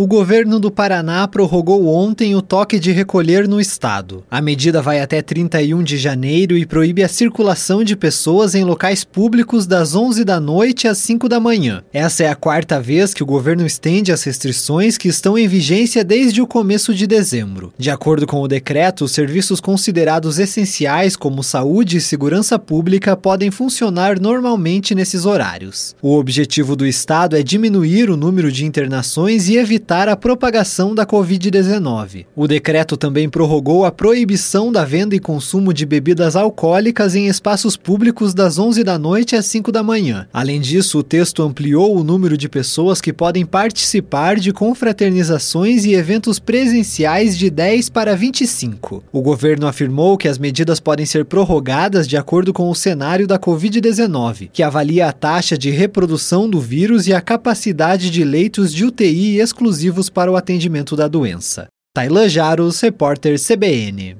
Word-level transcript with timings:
O 0.00 0.06
governo 0.06 0.58
do 0.58 0.70
Paraná 0.70 1.28
prorrogou 1.28 1.86
ontem 1.86 2.34
o 2.34 2.40
toque 2.40 2.78
de 2.78 2.90
recolher 2.90 3.46
no 3.46 3.60
estado. 3.60 4.24
A 4.30 4.40
medida 4.40 4.80
vai 4.80 4.98
até 4.98 5.20
31 5.20 5.82
de 5.82 5.98
janeiro 5.98 6.56
e 6.56 6.64
proíbe 6.64 7.04
a 7.04 7.08
circulação 7.08 7.84
de 7.84 7.94
pessoas 7.94 8.54
em 8.54 8.64
locais 8.64 9.04
públicos 9.04 9.66
das 9.66 9.94
11 9.94 10.24
da 10.24 10.40
noite 10.40 10.88
às 10.88 10.96
5 10.96 11.28
da 11.28 11.38
manhã. 11.38 11.82
Essa 11.92 12.22
é 12.22 12.30
a 12.30 12.34
quarta 12.34 12.80
vez 12.80 13.12
que 13.12 13.22
o 13.22 13.26
governo 13.26 13.66
estende 13.66 14.10
as 14.10 14.22
restrições 14.22 14.96
que 14.96 15.06
estão 15.06 15.36
em 15.36 15.46
vigência 15.46 16.02
desde 16.02 16.40
o 16.40 16.46
começo 16.46 16.94
de 16.94 17.06
dezembro. 17.06 17.70
De 17.76 17.90
acordo 17.90 18.26
com 18.26 18.40
o 18.40 18.48
decreto, 18.48 19.04
os 19.04 19.12
serviços 19.12 19.60
considerados 19.60 20.38
essenciais, 20.38 21.14
como 21.14 21.44
saúde 21.44 21.98
e 21.98 22.00
segurança 22.00 22.58
pública, 22.58 23.14
podem 23.18 23.50
funcionar 23.50 24.18
normalmente 24.18 24.94
nesses 24.94 25.26
horários. 25.26 25.94
O 26.00 26.16
objetivo 26.16 26.74
do 26.74 26.86
estado 26.86 27.36
é 27.36 27.42
diminuir 27.42 28.08
o 28.08 28.16
número 28.16 28.50
de 28.50 28.64
internações 28.64 29.50
e 29.50 29.58
evitar 29.58 29.89
a 29.90 30.14
propagação 30.14 30.94
da 30.94 31.04
Covid-19. 31.04 32.24
O 32.36 32.46
decreto 32.46 32.96
também 32.96 33.28
prorrogou 33.28 33.84
a 33.84 33.90
proibição 33.90 34.70
da 34.70 34.84
venda 34.84 35.16
e 35.16 35.18
consumo 35.18 35.74
de 35.74 35.84
bebidas 35.84 36.36
alcoólicas 36.36 37.16
em 37.16 37.26
espaços 37.26 37.76
públicos 37.76 38.32
das 38.32 38.56
11 38.56 38.84
da 38.84 38.96
noite 38.96 39.34
às 39.34 39.46
5 39.46 39.72
da 39.72 39.82
manhã. 39.82 40.28
Além 40.32 40.60
disso, 40.60 41.00
o 41.00 41.02
texto 41.02 41.42
ampliou 41.42 41.96
o 41.96 42.04
número 42.04 42.36
de 42.36 42.48
pessoas 42.48 43.00
que 43.00 43.12
podem 43.12 43.44
participar 43.44 44.38
de 44.38 44.52
confraternizações 44.52 45.84
e 45.84 45.94
eventos 45.94 46.38
presenciais 46.38 47.36
de 47.36 47.50
10 47.50 47.88
para 47.88 48.14
25. 48.14 49.02
O 49.10 49.20
governo 49.20 49.66
afirmou 49.66 50.16
que 50.16 50.28
as 50.28 50.38
medidas 50.38 50.78
podem 50.78 51.04
ser 51.04 51.24
prorrogadas 51.24 52.06
de 52.06 52.16
acordo 52.16 52.52
com 52.52 52.70
o 52.70 52.76
cenário 52.76 53.26
da 53.26 53.40
Covid-19, 53.40 54.50
que 54.52 54.62
avalia 54.62 55.08
a 55.08 55.12
taxa 55.12 55.58
de 55.58 55.70
reprodução 55.70 56.48
do 56.48 56.60
vírus 56.60 57.08
e 57.08 57.12
a 57.12 57.20
capacidade 57.20 58.08
de 58.08 58.22
leitos 58.22 58.72
de 58.72 58.84
UTI 58.84 59.40
exclusivos 59.40 59.79
exclusivos 59.80 60.10
para 60.10 60.30
o 60.30 60.36
atendimento 60.36 60.94
da 60.94 61.08
doença. 61.08 61.68
Tailan 61.94 62.28
Jaros, 62.28 62.80
repórter 62.80 63.38
CBN. 63.38 64.16